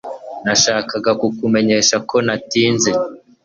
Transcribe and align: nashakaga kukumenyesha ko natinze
nashakaga 0.45 1.11
kukumenyesha 1.21 1.95
ko 2.09 2.15
natinze 2.25 2.91